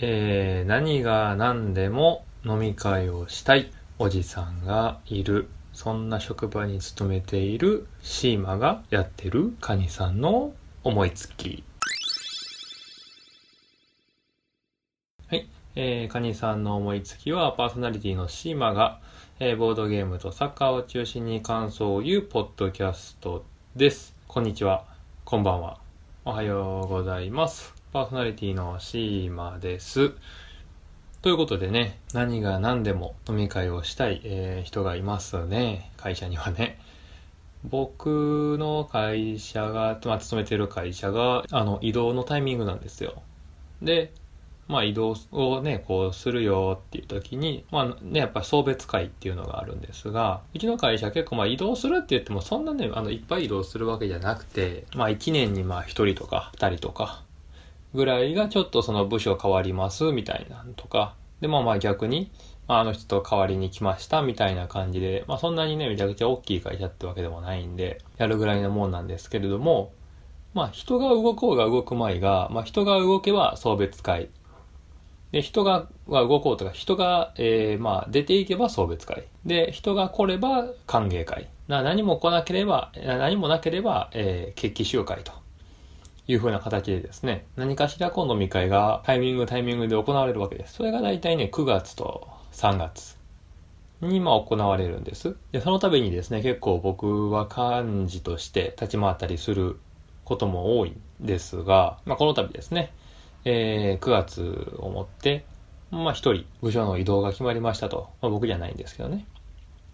[0.00, 5.48] えー、何が何でも飲み会をしたいおじさんがいる。
[5.72, 10.52] そんな職場に勤めているシーマがやってるカニさんの
[10.84, 11.64] 思いつき。
[15.28, 15.48] はい。
[15.76, 19.00] えー、カニさんの思いつきはパーソナリティのシーマが、
[19.40, 24.14] えー、ボードゲームとサッカーを中心に感想を言うポッドキャストです。
[24.28, 24.84] こんにちは。
[25.24, 25.78] こんばんは。
[26.24, 27.73] おはようございます。
[27.94, 30.10] パーソナリティのシーマです。
[31.22, 35.92] ということでね、何が何でも飲み会をしたい、えー、人がいますね。
[35.96, 36.80] 会社にはね。
[37.62, 43.22] 僕の会社が、まあ、勤めてる会社が、あの、移動のタイミングなんですよ。
[43.80, 44.12] で、
[44.66, 57.23] まあ移動をね、こうするよっていう時に、まあね、やっぱ送別会っていうのがあるんですが、うちの会社結構まあ移動するって言ってもそんなね、あの、いっぱい移動するわけじゃなくて、まあ1年にまあ1人とか2人とか、
[57.94, 62.30] ぐらいがちょっとその部署変わりますみたいなとか、で、まあまあ逆に、
[62.66, 69.92] まあ、あの人と代わりに来ましたみたいな感じで、まあそんなにね、めちゃくちゃ大きい会社ってわけでもないんで、やるぐらいのもんなんですけれども、
[70.54, 74.28] まあ人が動こうが動くまいが、まあ人が動けば送別会。
[75.30, 79.24] で、人が動こうとか、人が、えー、まあ出ていけば送別会。
[79.44, 81.48] で、人が来れば歓迎会。
[81.68, 85.43] な何も来なければ、何もなければ、えー、決起集会と。
[86.26, 90.74] いう風な形でですね、何かしらこう飲み会がタイミングタイミングで行われるわけです。
[90.74, 93.16] それが大体ね、9月と3月
[94.00, 95.36] にま行われるんです。
[95.52, 99.78] で、その度にですね、結構僕は幹事として立ち回ったりする
[100.24, 102.92] ことも多いんですが、まあこの度ですね、
[103.44, 105.44] えー、9月をもって、
[105.90, 109.26] まあ一人部署の移動が決まりましたと、まあ僕じゃないんですけどね、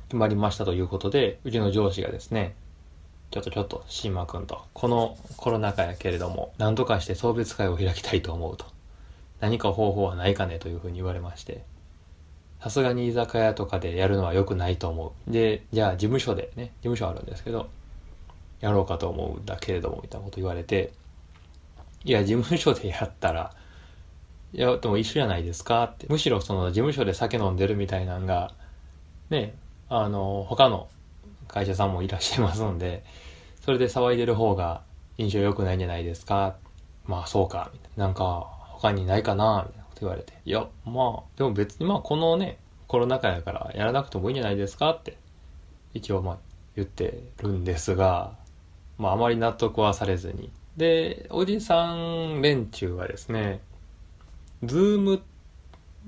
[0.08, 2.55] 決まりましたということで、うちの上司がですね、
[3.31, 8.67] ちょっとちょっと、シーマくんと、このコロナ禍やけれども、何とかして送別会を開きたいと思うと。
[9.39, 11.64] 何か方法はないかねというふうに言われまして。
[12.61, 15.31] さすがに居酒屋とかでやるのは良くないと思う。
[15.31, 17.69] で、じゃあ事務所でね、事務所あるんですけど、
[18.61, 20.92] やろうかと思うんだけれども、みたいなこと言われて、
[22.05, 23.55] いや、事務所でやったら、
[24.52, 26.07] いや、でも一緒じゃないですかって。
[26.08, 28.52] むしろその事務所で酒飲んでるみたいなんが、
[29.30, 29.55] ね、
[29.89, 30.89] あの、他の
[31.52, 33.05] 会社さんもいらっしゃいますんで、
[33.64, 34.83] それで騒いでる方が
[35.18, 36.56] 印象良くないんじゃないですか？
[37.06, 38.06] まあそうか、みたいな。
[38.06, 40.33] なんか他にないかな、みたいなこと言われて。
[40.44, 44.90] いや、まあ、でも別にまあこのね、コロナ禍やからやらなくてもいいんじゃないですか？
[44.90, 45.16] って、
[45.92, 46.39] 一応まあ
[46.77, 48.33] 言ってるんですが、
[48.98, 50.50] まああまり納得はされずに。
[50.77, 53.60] で、おじさん連中はですね、
[54.62, 55.22] ズーム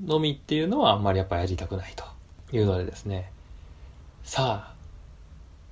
[0.05, 2.05] のみっていうのはあんまりやっぱやりたくないと
[2.57, 3.31] いうのでですね、
[4.23, 4.72] さあ、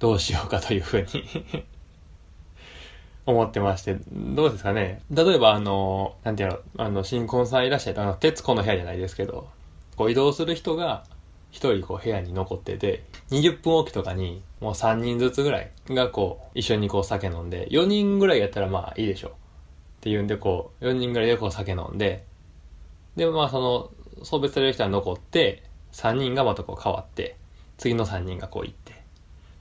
[0.00, 1.24] どうしようかというふうに
[3.26, 5.02] 思ってまして、どうですかね。
[5.10, 9.46] 例えば、あの、なんていうの、あの、新婚さんいらっしゃる、あの、徹子の部屋じゃないですけど、
[9.96, 11.04] こう移動する人が、
[11.50, 19.30] 一人こう部屋に残ってて、20分おきとかに、もう3人ずつぐらいがこう、一緒にこう酒飲んで、4人ぐらいやったらまあいいでしょう。
[19.30, 19.34] っ
[20.00, 22.24] ていうんでこう、4人ぐらいでこう酒飲んで、
[23.16, 23.90] で、まあその、
[24.22, 25.62] 送別される人は残って、
[25.92, 27.36] 3人がまたこう変わって、
[27.76, 28.99] 次の3人がこう行って、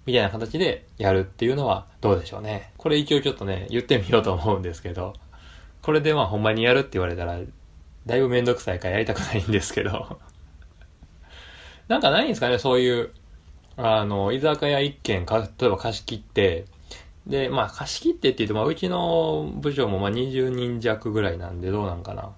[0.09, 2.71] みたいな形でやるっていうのはどうでしょうね。
[2.77, 5.13] これ一応ちょっとね、言ってみようと思うんですけど、
[5.83, 7.39] これでまあほんまにやるって言われたら、
[8.07, 10.17] だいぶめんどくさいからやりたくないんですけど
[11.87, 13.11] なんかないんですかね、そういう、
[13.77, 16.65] あの、居酒屋一軒か、例えば貸し切って、
[17.27, 22.31] で、まあ貸し切ってって言っても、うちの部長もまあ20人弱ぐらいなんでどうなんかな。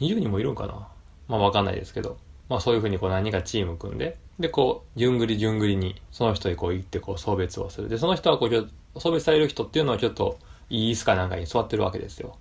[0.00, 0.88] 20人もいるんかな
[1.28, 2.18] まあわかんないですけど。
[2.52, 7.88] まあそういうふうにこう何人かチーム組んで、で、こう、順繰り順繰りに、その人にこう行ってこう送別をする。
[7.88, 12.36] で、その人はこう、送別される人っていうのはちょっと、いい椅子かなんかに座ってるわけですよ。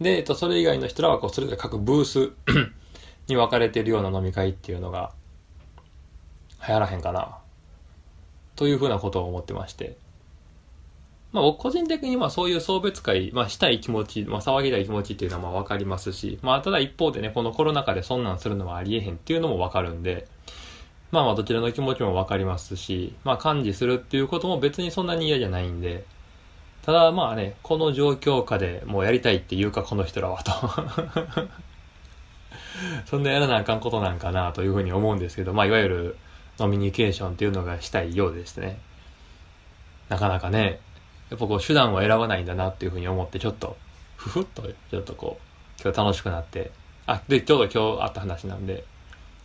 [0.00, 2.30] で、えっと、それ以外の人らはこう、それぞれ各ブース
[3.26, 5.12] に分かれてるような飲み会っていうのが、
[6.66, 7.38] 流行らへんかな。
[8.54, 9.96] というふうなことを思ってまして。
[11.32, 20.26] まあ僕個人的にまあそういう送別会、まあしたい気持ち、まあ騒ぎたい気持ちっていうのはまあわかりますし、まあただ一方でね、このコロナ禍でそんなんするのはありえへんっていうのもわかるんで、
[21.12, 26.04] まあまあどちらの気持ちもわかりますし、まあ感知するっていうことも別にそんなに嫌じゃないんで、
[26.82, 30.52] ただまあね、この状況下でもうやりたいっていうかこの人らはと
[33.06, 36.16] そんなやらなあかんことなんかなというふうに思うんですけど、まあいわゆる
[36.58, 38.78] ノミニケーションっていうのがしたいようでしてね。
[40.08, 40.80] なかなかね、
[41.30, 43.76] やっぱこう手段は選ばないんだなっていうふうに思ってちょっと、
[44.16, 46.72] ふふっとちょっとこう、今日楽しくなって、
[47.06, 48.84] あ、で、ちょうど今日あった話なんで、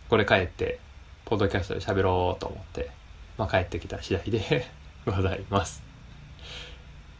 [0.08, 0.80] これ帰って、
[1.24, 2.90] ポッドキャストで喋ろうと思って、
[3.38, 4.66] まあ帰ってきた次第で
[5.06, 5.82] ございます。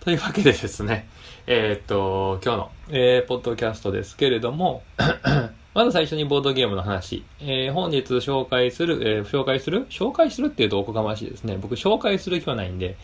[0.01, 1.09] というわけでですね、
[1.47, 4.83] えー、っと、今日の、えー、ポッドキャストですけれども、
[5.75, 7.25] まず最初にボードゲームの話。
[7.41, 9.87] えー、本日紹介する、えー、紹介する？
[9.91, 11.59] 紹介するっていうとおこがましいですね。
[11.61, 12.97] 僕紹介する気はないんで、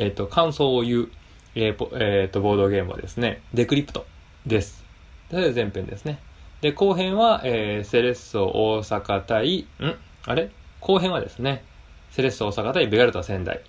[0.00, 1.08] えっ、と、感想を言う、
[1.54, 4.06] えー、えー、と、ボードゲームはですね、デクリプト
[4.46, 4.84] です。
[5.30, 6.20] で、前編ですね。
[6.60, 9.66] で、後編は、えー、セレッソ大阪対、ん？
[10.24, 10.50] あれ？
[10.80, 11.64] 後編はですね、
[12.10, 13.60] セレッソ大阪対ベガルタ仙台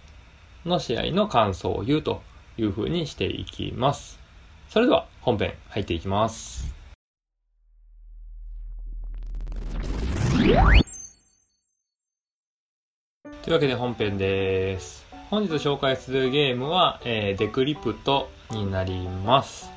[0.65, 2.21] の試合の感想を言うと
[2.57, 4.19] いう風にしていきます。
[4.69, 6.73] それでは本編入っていきます。
[13.41, 15.08] というわけで本編です。
[15.29, 19.69] 本日紹介するゲームは、えー、デクリプトになります。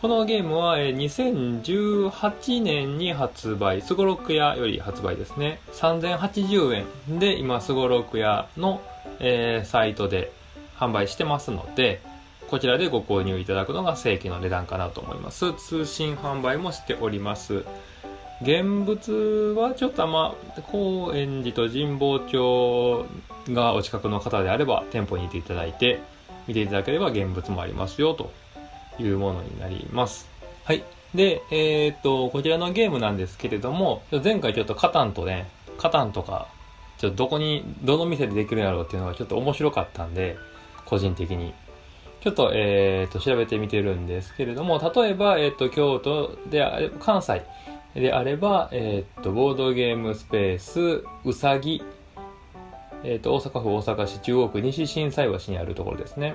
[0.00, 5.60] このゲームは、えー、2018年に発売、スゴロク屋より発売ですね。
[5.72, 8.80] 3080円で今、スゴロク屋の、
[9.20, 10.32] えー、サイトで
[10.78, 12.00] 販売してますので、
[12.48, 15.52] こちらでご購入いただくのが正規の値段かなと思います。
[15.52, 17.66] 通信販売もしております。
[18.40, 20.34] 現物はちょっとま、
[20.72, 23.06] 高円寺と神保町
[23.50, 26.00] がお近くの方であれば店舗に行っていただいて
[26.46, 28.32] 見ていただければ現物もありますよと
[28.98, 30.28] いうものになります。
[30.64, 30.84] はい。
[31.14, 35.48] で、えー、っと、こちらのゲームなんですけれども、前回ちょっとカタンとね、
[35.78, 36.48] カタンとか、
[36.98, 40.36] ちょっとどこに、どの店でできるんやろうっていうのがちょっと面白かったんで、
[40.84, 41.54] 個人的に。
[42.20, 47.42] ちょっと、えー、っと、調べてみてるんですけれども、例えば、えー、っと、京都で、関西
[47.94, 51.82] であれば、えー、っと、ボードゲームスペース、うさぎ、
[53.06, 56.34] えっと、大阪府大阪市中央区西心斎橋にあるところですね。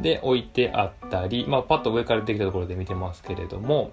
[0.00, 3.90] で、置いてあったり、まあ、パッと上から出てきたところで見てますけれども、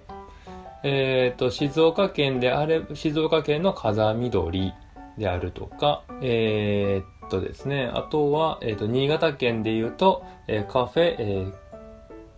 [0.84, 4.72] えっ、と、静岡県であれ、静岡県の風緑
[5.18, 11.52] であるとか、えー、っとですね、あとは、えー、っと、新潟県で言うと、えー、カフェ、えー、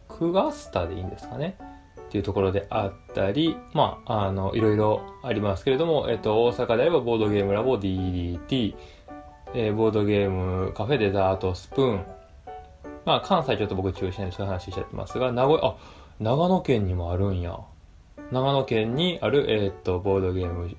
[0.09, 1.59] クガスタでいいんですかね。
[2.09, 8.75] っていうところであったり、まあ、あの、いろいろありますけれども、えっと、大阪であればボードゲームラボ DDT、
[9.55, 12.07] えー、ボードゲームカフェデザートスプーン、
[13.05, 15.77] まあ、関西ちょっと僕中心にそういう話しちゃってますが、名古屋、あ、
[16.21, 17.59] 長野県にもあるんや。
[18.31, 20.71] 長野県にある、えー、っと、ボードゲーム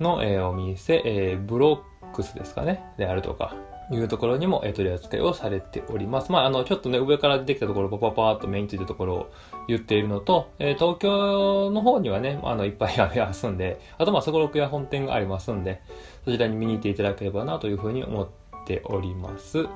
[0.00, 3.54] の、えー、お店、えー、ブロックスですかね、であるとか、
[3.90, 6.30] いうところにも、えー、取り扱いをされております。
[6.30, 9.30] まあ、あの、ちょっとね、上から出てきたところ、パパパーっと目についたところを
[9.68, 15.80] 言っているのと、えー、東京の方にはね、あの、いっぱいありますんで、あと、まあ、そころくや本店がありますんで、
[16.24, 18.28] そちらに見に行っていただければな、というふうに思っ
[18.66, 19.66] ております。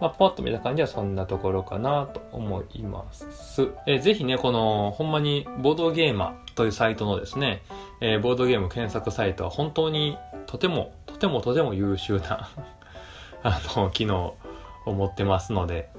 [0.00, 3.70] まあ、パッと見た感じはそんなところかなと思います。
[3.86, 7.62] えー、ぜひね、この、ほんまに、ボードゲーマーというサイトのですね、
[8.00, 12.48] えー、ボードゲーム検索サイトは本当にとても、とてもとても優秀な
[13.44, 14.36] あの、機能
[14.86, 15.90] を持ってますので、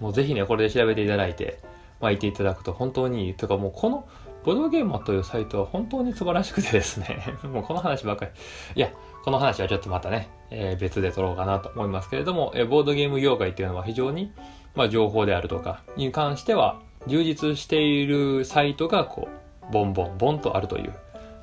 [0.00, 1.58] もうぜひね、これで調べていただいて、
[2.00, 3.34] まあ、いていただくと本当にいい。
[3.34, 4.08] というかもうこの、
[4.44, 7.18] ボードゲーマーというサイトは本当に素晴らしくてですね
[7.52, 8.30] もうこの話ばっかり。
[8.76, 8.90] いや、
[9.24, 14.32] この話はちょっとまたね、えー、別で撮ろうかなと思いますけれども、えー、ボードゲーム業界っていうのは非常に、
[14.74, 19.28] まあ、情報であるとかに関しては、充実しているサイトがこ
[19.70, 20.94] う、ボンボンボンとあるという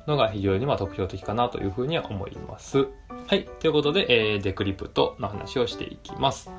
[0.06, 2.86] のが非常にま特徴的かなというふうには思います。
[3.26, 3.44] はい。
[3.60, 6.50] ということで、えー、デクリプトの話をしていきます。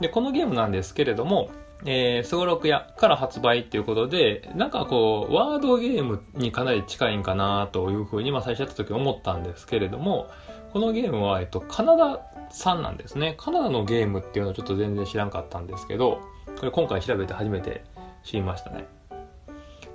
[0.00, 1.50] で、このゲームなんですけれども、
[1.84, 10.28] えー、スゴロク屋から発売っていうことで、なんかこう、ワードゲームにかなり近いんかなというふうに、まあ最初やった時思ったんですけれども、
[10.72, 13.34] このゲームは、えっと、カナダ産なんですね。
[13.36, 16.20] カナダのゲームっていうのをちょっと全然知らんかったんですけど、
[16.58, 17.84] これ今回調べて初めて
[18.22, 18.86] 知りましたね。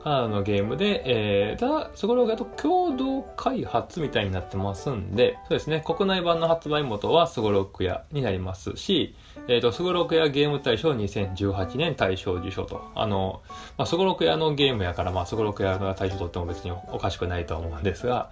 [0.07, 9.15] カナダのゲームで、えー、ただ、そこらと共同開発みたいになってますんで、そうですね、国内版の発売元はスゴロク屋になりますし、
[9.49, 12.89] えっ、ー、と、スゴロク屋ゲーム大賞2018年大賞受賞と。
[12.95, 13.41] あの、
[13.77, 18.29] まあ、スゴロク屋のゲームやから、まあ、スゴロク屋が大賞取っても別におかしくないと思うんですが、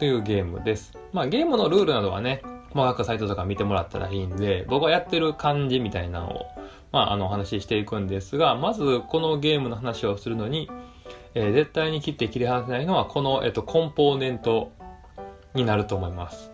[0.00, 0.98] というゲームです。
[1.12, 6.46] まあ、ゲームのルールなどはね、細かくサイトとか見てもらったらいいんで、僕はやってる感じみたいなのを、
[6.90, 10.68] まあ、あの、お話ししていくんですが、まず、このゲームの話をするのに、
[11.34, 14.72] えー、絶対に切って切り離せないのはこの、えっと、コンポーネント
[15.54, 16.50] になると思います。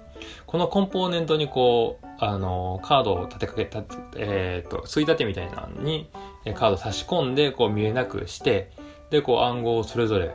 [0.46, 3.82] このコンポーネントにこう、あの、カードを立てかけた、
[4.16, 6.10] えっ、と、吸い立てみたいなのに、
[6.54, 8.70] カード差し込んで、こう見えなくして、
[9.10, 10.34] で、こう暗号をそれぞれ、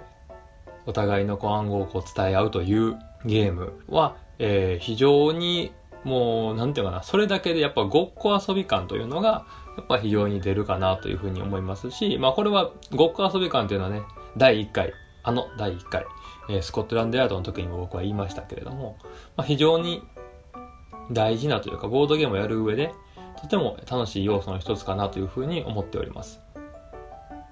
[0.86, 5.72] お互いのこう暗号をこう伝え合うというゲームは、えー、非常に
[6.04, 9.46] もう、なんていうかな、それだけでやっぱごっこ遊び感というのが、
[9.78, 14.04] やっぱ非常に出るかなというふうに思いますし、まあこれはごっこ遊び感というのはね、
[14.38, 16.06] 第1回、あの第1回、
[16.50, 18.98] えー、スコットランドヤードの時にも僕は言いましたけれども、
[19.36, 20.04] まあ、非常に
[21.12, 22.94] 大事なというか、ボードゲームをやる上で、
[23.42, 26.42] とても楽しい要素の一つかなというふうに思っております。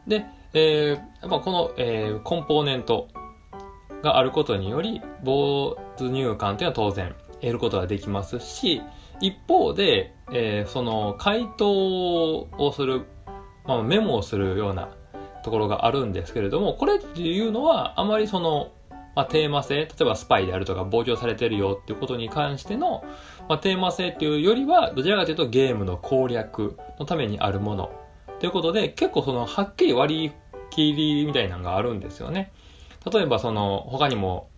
[0.07, 3.07] で、えー、やっぱこの、えー、コンポーネント
[4.01, 8.81] があることにより、没入感というのは当然得ることができますし、
[9.21, 13.05] 一方で、えー、その回答をする、
[13.65, 14.89] まあ、メモをするような
[15.43, 18.71] ところがあるんですけれども、これっていうのはあまりその、
[19.15, 23.03] まあ、テーマ性、例えばスパイであるとか傍聴されてるよっていうことに関しての、
[23.47, 27.91] まあ、テーマ性っていうよりは、どちらかというとゲームの攻略のためにあるもの
[28.39, 30.31] ということで、結構その、はっきり割り
[30.71, 32.51] 切りみたいなのがあるんですよね。
[33.11, 34.49] 例えばその、他にも、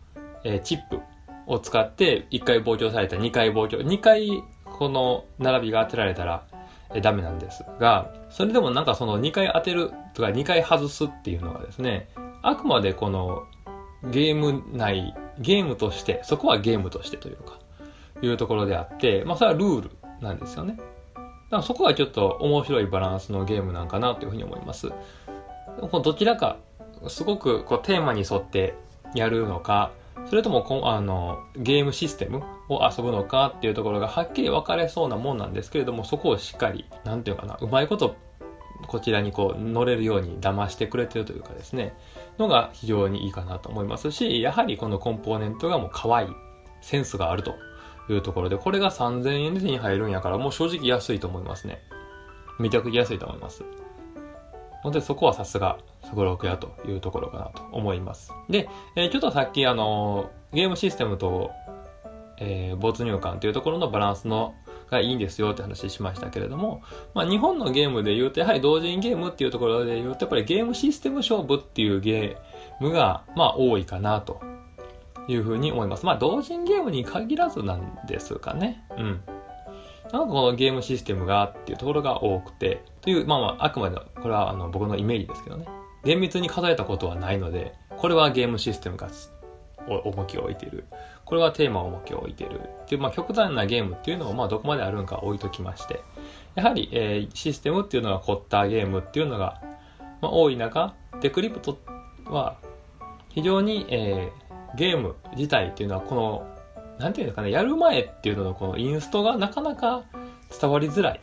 [0.44, 1.01] えー、チップ
[1.48, 6.46] を使って1回傍聴された2回傍聴、2回この並びが当てられたら、
[6.94, 12.10] えダメなんですが、それでもなんかその2回当てるとか2回外すっていうのがですね、
[12.42, 13.44] あくまでこの
[14.12, 17.60] ゲーム内、ゲームとして、そこはゲームとしてというか、
[18.22, 20.75] いうところであって、まあそれはルールなんですよね。
[20.75, 24.92] だからそこがちょっと面白いバランスのゲームなんかなというふうに思います。
[25.92, 26.58] どちらか、
[27.08, 28.75] すごくこうテーマに沿って
[29.13, 29.92] やるのか、
[30.27, 38.15] それともこあのゲームシステムを遊ぶのかっていうところがはっきり分かれそうなもんなんですけれども、そこをしっかり、なんていうかな、うまいこと
[38.88, 41.95] こちらにこう乗れるように騙してくれてるというかですね、
[42.38, 46.29] のが非常にいいかなと思いますし、やはりこのコンポーネントがもう可愛い、
[46.81, 47.55] センスがあると
[48.10, 51.79] いうところで、これが3000円で手に入るんやから、もう正直安いと思いますね。
[52.60, 53.63] めちゃくちゃ安いと思います。
[54.86, 58.34] ので、そこはさすが、すごろくやというところかなと思います。
[58.50, 61.51] で、えー、ちょっとさっきあの、ゲームシステムと、
[62.38, 64.54] えー、没入感というところのバランスの
[64.89, 66.82] がいいんですよって話しましたけれども、
[67.13, 74.42] まあ、日本のゲームで言うと、やはり同人ゲームっていうところで言うと、やっぱりゲームシステム勝負っていうゲームが、まあ、多いかなと
[75.27, 76.06] いうふうに思います。
[76.06, 78.84] まあ、同人ゲームに限らずなんですかね。
[78.98, 79.22] うん。
[80.15, 85.67] なんかこのゲームシステムがっていうところが多くて、という、まあまあ、あくまでこれはあの僕のイメージですけどね。
[86.05, 89.10] 厳密に数えたことはないので、これはゲームシステムが
[90.05, 90.86] 重きを置いている。
[91.25, 92.62] これはテーマを重きを置いている。
[92.84, 96.00] っていう、まあ、極端なゲームっていうのを、まあ、どこまであるのか置いときまして、
[96.55, 99.62] やはり、えー、システムっていうのが凝ったゲームっていうのが、
[100.22, 101.77] まあ、多い中、デクリプト
[102.27, 102.55] は、
[103.27, 106.54] 非常に、えー、ゲーム自体っていうのは、この
[107.00, 110.04] なんていうんですかね、やる前っていうののこのインストがなかなか
[110.60, 111.22] 伝わりづらい。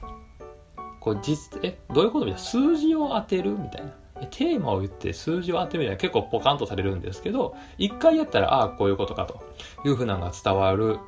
[1.01, 2.47] こう実、え、どういうことみたいな？
[2.47, 3.93] 数字を当てるみたいな。
[4.31, 9.43] テーマを言って数字を当てるみたいな結構ポカンとされるんですけど、一回やったら、ああ、こういうことかと
[9.85, 10.99] いうふうなのが伝わる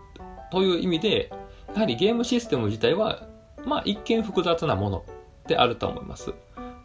[0.51, 1.31] という意味で、
[1.75, 3.29] やはりゲームシステム自体は、
[3.65, 5.05] まあ一見複雑なもの
[5.47, 6.35] であると思います。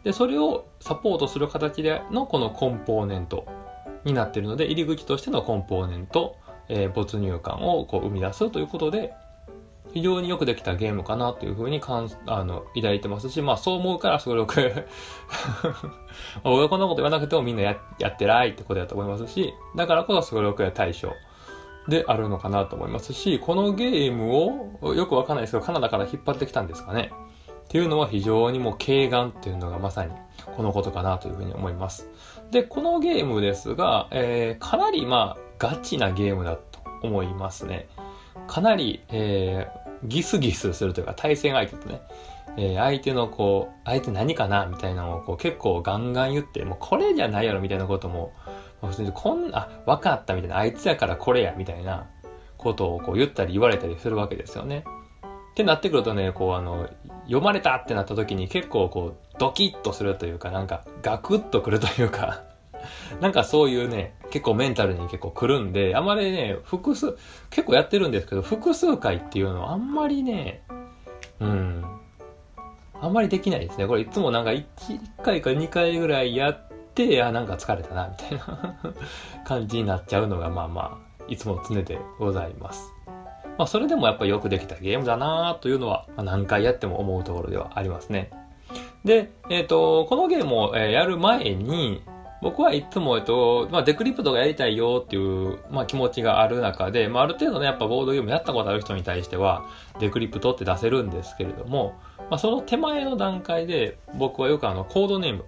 [0.04, 3.44] で、それをサポートする形でのこのコンポーネント
[4.04, 6.36] になっているので、入り口としてのコンポーネント、
[6.70, 9.12] えー、没入感をこう生み出すということで、
[9.92, 14.84] 非常によくできたゲームかなというふうにかんあの抱いてますし、まあそう思うからすごく
[16.44, 21.12] 俺 はこんなこと言わなくてもみんなややってらいってことだと思いますし、だからこそすごろくや対象
[21.88, 24.32] であるのかなと思いますし、このゲーム
[24.82, 27.10] をよくわかんないですけど、カナダから引っ張ってきたんですかね。
[27.64, 30.12] っていうのは非常にもう軽眼っていうのがまさに
[30.56, 32.08] このことかなというふうに思います。
[32.50, 37.86] で、このゲームですが、えー、かなりまあガチなゲームだと思いますね。
[38.48, 42.00] かなり、えー、ギスギスするというか、対戦相手とね、
[42.56, 48.32] えー、相手のこう、相手何かなみたいなのをこう結構ガンガン言って、もうこれじゃないやろみたいなことも、
[48.80, 52.06] 普通にこんな、あ、分かったみたいな、あいつやからこれやみたいな
[52.56, 54.84] ことをこう言ったり言われたりするわけですよね。
[55.52, 56.88] ってなってくるとね、こうあの、
[57.24, 62.44] 読まれたってなった時に結構こう、ドキッとするというか、なんかガクッとくるというか
[63.20, 67.16] なんかそういうね、結構メンタルに結構来るんで、あまりね、複数、
[67.50, 70.62] 結構やってるんですけど、複数回っていうのはあんまりね、
[71.40, 71.84] うん、
[73.00, 73.86] あんまりできないですね。
[73.86, 78.76] これいつもなんか 1, 1回か2回ぐらいやって、あ、なんか疲れたな、みたいな
[79.44, 82.92] 感じになっちゃうのが、まあまあ、いつも常でございます。
[83.56, 88.30] まあ、それでもやっぱよくできたゲームだなというのは、まあ、何回やっても思うところではありますね。
[89.04, 92.02] で、えっ、ー、と、このゲームを、やる前に、
[92.42, 99.68] 僕はいつも、えっと、まあ、デクリプトがやりたいよっていう、まあ、気持ちがある中で、まあ、ある程度ね、やっぱボードゲームやったことある人に対しては、
[99.98, 105.44] デクリプトって出せるんですけれども、まあ、その手前の段階で、僕はよくあの、コードネーム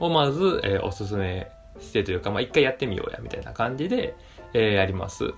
[0.00, 1.48] をまず、えー、おすすめ
[1.80, 4.14] してというか、まあ、一回やってみようや、みたいな感じで、
[4.52, 5.32] えー、やります。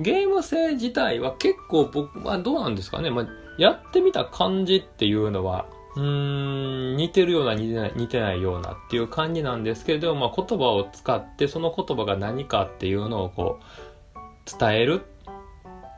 [0.00, 3.10] ゲーム性自体は結構僕はどうなんですかね。
[3.10, 3.26] まあ、
[3.58, 5.66] やってみた感じっていうのは、
[5.98, 15.02] うーん、似てるような似てない、似てないようなっていう感じなんですけれども、まあ、言葉を使ってその言葉が何かっていうのをこう、伝える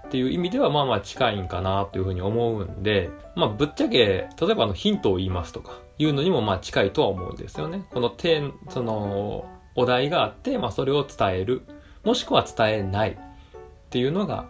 [0.08, 7.84] っていう意味ではまあまあ近いんかなというふうに思うんで、まあぶっちゃけ、例えばのヒントを言いますとかいうのにもまあ近いとは思うんですよね。
[7.90, 9.44] この点、その、
[9.76, 11.62] お題があって、まあそれを伝える、
[12.04, 13.16] もしくは伝えないっ
[13.90, 14.48] ていうのが、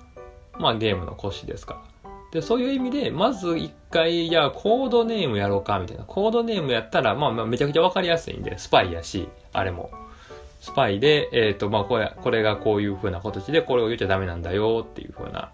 [0.59, 1.90] まあゲームの腰ですから。
[2.33, 6.05] で、そういう意味で、まず一回、いや、コードネームやろうか、みたいな。
[6.05, 9.91] コードネームやったら、まあ、まあ、めちゃくちゃわかりやすいんで、スパイやし、あれも。
[10.61, 15.51] スパイで、えっ、ー、と、まあ、これ、これがこういう風な形で、これを言っちゃダメなんだよっていう風な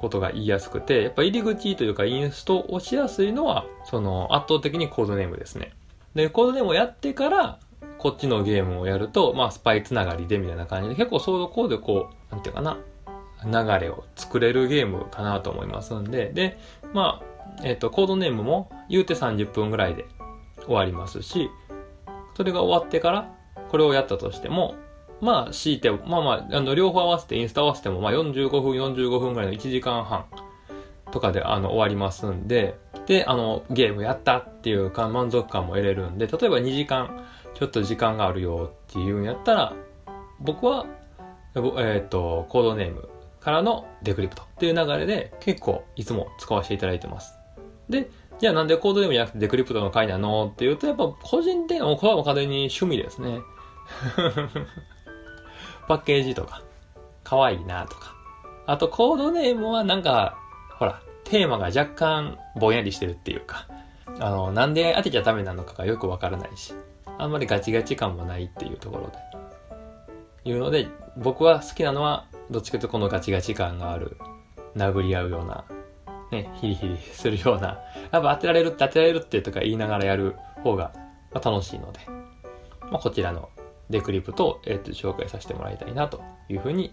[0.00, 5.72] ことが言いやすくて、やっぱ入り口というかインストをしやすいのは、その圧倒的にコードネームですね。
[6.14, 7.58] で、コードネームをやってから、
[7.98, 12.78] こっちのゲームをやると、まあ、スパイつながりでみたいな感じで、結構ソードコードでこう、なんていうかな、
[13.46, 16.58] 流れを作れるゲームかなと思いますんで、で、
[16.92, 20.04] まあ、えっ、ー、と、コードネームも言うて30分ぐらいで
[20.64, 21.50] 終わりますし、
[22.36, 23.32] それが終わってから、
[23.70, 24.74] これをやったとしても、
[25.20, 30.26] まあ、強いて、まあまあ、あの、両方合わせて、インスタ合わせても、まあ、45分、45分ぐらいの1時間半
[31.10, 37.24] とかで、あの、終わりますんで、で、あの、ゲームやったっていうか、満足感も得れるんで、例えば2時間、
[37.54, 39.72] ちょっと時間があるよっていうんやったら、
[40.40, 40.86] 僕は、
[41.54, 43.08] えっ、ー、と、コードネーム
[43.46, 47.38] からのデクリプトっていう流れで結構いつも使わせていただいてます。
[47.88, 48.10] で、
[48.40, 53.38] じゃあなんでコードネームじゃなくてデクリプトの回なのっていうと、やっぱ個人的な、これはもう完全に趣味ですね。
[55.86, 56.60] パッケージとか、
[57.22, 58.16] 可愛いなとか。
[58.66, 60.36] あとコードネームはなんか、
[60.76, 63.68] ほら、テーマが若干ぼんやりしてるっていうか、
[64.18, 66.74] あの、なんで当てちゃダメなのかがよくわからないし、
[67.16, 70.50] あんまりガチガチ感もないっていうところで。
[70.50, 74.16] いうので、僕は好きなのは、どっちかというとこのガチガチ感がある、
[74.76, 75.64] 殴り合うような、
[76.30, 77.78] ね、ヒリヒリするような、
[78.12, 80.92] やっぱ当てられるって当てられるってとか言いながらやる方が
[81.32, 82.00] まあ楽しいので、
[82.90, 83.50] まあ、こちらの
[83.90, 86.92] デクリプトを、えー、と紹介させてもらいたいなというふうに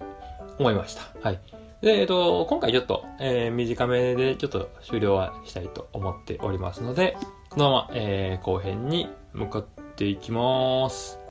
[0.59, 1.01] 思いました。
[1.21, 1.39] はい。
[1.81, 7.17] で、えっ、ー、と、今回ちょっと、えー、短めでちょっと終了はしたいと思っておりますので、
[7.49, 11.22] このまま、えー、後編に向かっていきます。